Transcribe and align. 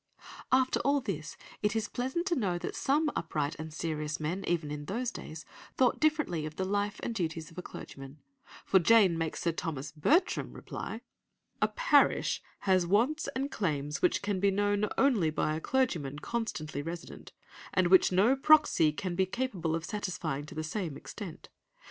'"After 0.61 0.79
all 0.79 0.99
this, 0.99 1.37
it 1.61 1.75
is 1.75 1.87
pleasant 1.87 2.25
to 2.25 2.35
know 2.35 2.57
that 2.57 2.75
some 2.75 3.11
upright 3.15 3.53
and 3.59 3.71
serious 3.71 4.19
men, 4.19 4.43
even 4.47 4.71
in 4.71 4.85
those 4.85 5.11
days, 5.11 5.45
thought 5.77 5.99
differently 5.99 6.43
of 6.47 6.55
the 6.55 6.65
life 6.65 6.99
and 7.03 7.13
duties 7.13 7.51
of 7.51 7.57
a 7.59 7.61
clergyman, 7.61 8.17
for 8.65 8.79
Jane 8.79 9.15
makes 9.15 9.43
Sir 9.43 9.51
Thomas 9.51 9.91
Bertram 9.91 10.53
reply— 10.53 11.01
"'A 11.61 11.67
parish 11.67 12.41
has 12.61 12.87
wants 12.87 13.27
and 13.35 13.51
claims 13.51 14.01
which 14.01 14.23
can 14.23 14.39
be 14.39 14.49
known 14.49 14.89
only 14.97 15.29
by 15.29 15.55
a 15.55 15.61
clergyman 15.61 16.17
constantly 16.17 16.81
resident, 16.81 17.31
and 17.71 17.89
which 17.89 18.11
no 18.11 18.35
proxy 18.35 18.91
can 18.91 19.13
be 19.13 19.27
capable 19.27 19.75
of 19.75 19.85
satisfying 19.85 20.47
to 20.47 20.55
the 20.55 20.63
same 20.63 20.97
extent. 20.97 21.49